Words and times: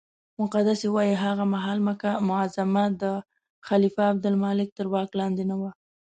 مقدسي 0.41 0.87
وایي 0.95 1.15
هغه 1.25 1.43
مهال 1.53 1.79
مکه 1.87 2.11
معظمه 2.29 2.85
د 3.01 3.03
خلیفه 3.67 4.03
عبدالملک 4.13 4.69
تر 4.77 4.85
واک 4.93 5.09
لاندې 5.19 5.43
نه 5.51 5.55
وه. 5.59 5.69